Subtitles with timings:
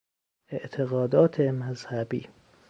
[0.53, 2.27] اعتقادات مذهبی